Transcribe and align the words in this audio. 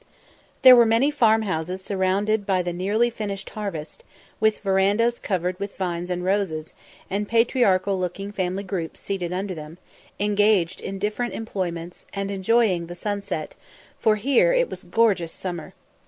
There 0.63 0.75
were 0.75 0.87
many 0.87 1.11
farmhouses 1.11 1.83
surrounded 1.83 2.43
by 2.43 2.63
the 2.63 2.73
nearly 2.73 3.11
finished 3.11 3.51
harvest, 3.51 4.03
with 4.39 4.61
verandahs 4.61 5.19
covered 5.19 5.59
with 5.59 5.77
vines 5.77 6.09
and 6.09 6.23
roses; 6.25 6.73
and 7.07 7.27
patriarchal 7.29 7.99
looking 7.99 8.31
family 8.31 8.63
groups 8.63 8.99
seated 8.99 9.31
under 9.31 9.53
them, 9.53 9.77
engaged 10.19 10.81
in 10.81 10.97
different 10.97 11.35
employments, 11.35 12.07
and 12.15 12.31
enjoying 12.31 12.87
the 12.87 12.95
sunset, 12.95 13.53
for 13.99 14.15
here 14.15 14.51
it 14.51 14.71
was 14.71 14.83
gorgeous 14.85 15.31
summer. 15.33 15.75